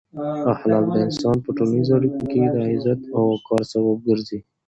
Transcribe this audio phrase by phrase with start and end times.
[0.53, 4.39] اخلاق د انسان په ټولنیزو اړیکو کې د عزت او وقار سبب ګرځي.